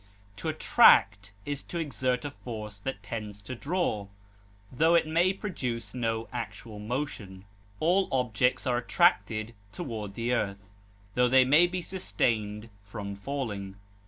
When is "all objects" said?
7.79-8.65